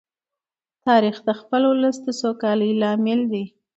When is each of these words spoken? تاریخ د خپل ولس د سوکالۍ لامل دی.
تاریخ 0.85 1.17
د 1.27 1.29
خپل 1.39 1.61
ولس 1.71 1.97
د 2.05 2.07
سوکالۍ 2.21 2.71
لامل 2.81 3.19
دی. 3.31 3.45